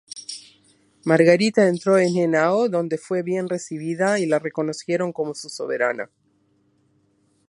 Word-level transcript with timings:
Margarita 1.05 1.67
entró 1.67 1.99
en 1.99 2.15
Henao 2.17 2.69
donde 2.69 2.97
fue 2.97 3.21
bien 3.21 3.47
recibida 3.47 4.17
y 4.17 4.25
la 4.25 4.39
reconocieron 4.39 5.13
como 5.13 5.35
su 5.35 5.47
soberana. 5.47 6.09